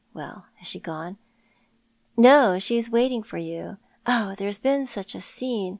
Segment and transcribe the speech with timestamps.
[0.15, 1.19] "Well, has she gone?"
[2.17, 2.57] "No.
[2.57, 3.77] She is waiting for you.
[4.07, 5.69] Oh, there has been such a scene.